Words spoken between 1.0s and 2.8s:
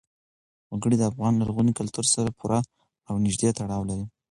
افغان لرغوني کلتور سره پوره